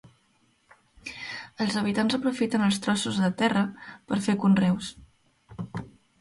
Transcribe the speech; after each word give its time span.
Els 1.65 1.75
habitants 1.81 2.15
aprofiten 2.19 2.63
els 2.69 2.79
trossos 2.87 3.21
de 3.25 3.29
terra 3.43 3.67
per 4.09 4.19
fer 4.29 4.37
conreus. 4.47 4.91